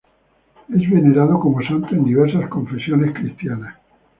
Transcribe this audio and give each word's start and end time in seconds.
Es 0.69 0.89
venerado 0.89 1.39
como 1.39 1.61
santo 1.61 1.93
en 1.93 2.05
diversas 2.05 2.49
confesiones 2.49 3.13
cristianas. 3.15 3.75